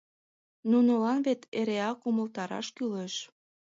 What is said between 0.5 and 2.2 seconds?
Нунылан вет эреак